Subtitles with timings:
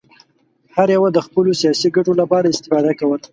[0.75, 3.27] هر یوه د خپلو سیاسي ګټو لپاره استفاده کوله.